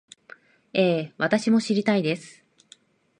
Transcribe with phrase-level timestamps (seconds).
[0.73, 2.43] ええ、私も知りたいです